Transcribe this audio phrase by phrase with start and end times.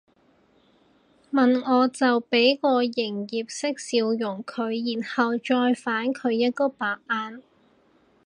[1.31, 7.43] 問我就俾個營業式笑容佢然後再反佢一個白眼